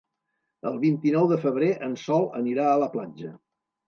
[0.69, 3.31] El vint-i-nou de febrer en Sol anirà a la platja.